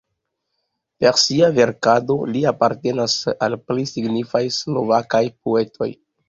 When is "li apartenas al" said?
2.35-3.57